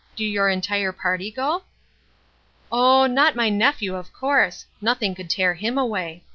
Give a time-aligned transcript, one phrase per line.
[0.15, 1.61] Do your entire party go?"
[2.71, 4.65] "Oh, not my nephew, of course!
[4.81, 6.23] Nothing could tear him away.